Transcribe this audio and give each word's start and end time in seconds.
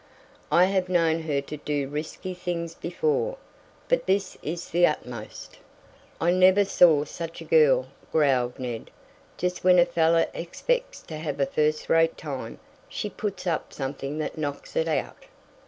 "I 0.51 0.65
have 0.65 0.89
known 0.89 1.19
her 1.21 1.41
to 1.41 1.57
do 1.57 1.87
risky 1.87 2.33
things 2.33 2.73
before, 2.73 3.37
but 3.87 4.07
this 4.07 4.35
is 4.41 4.71
the 4.71 4.87
utmost." 4.87 5.59
"I 6.19 6.31
never 6.31 6.65
saw 6.65 7.05
such 7.05 7.39
a 7.39 7.43
girl," 7.45 7.85
growled 8.11 8.57
Ned. 8.57 8.89
"Just 9.37 9.63
when 9.63 9.77
a 9.77 9.85
fellow 9.85 10.25
expects 10.33 11.03
to 11.03 11.17
have 11.17 11.39
a 11.39 11.45
first 11.45 11.87
rate 11.87 12.17
time, 12.17 12.57
she 12.89 13.11
puts 13.11 13.45
up 13.45 13.71
something 13.73 14.17
that 14.17 14.39
knocks 14.39 14.75
it 14.75 14.87
out." 14.87 15.25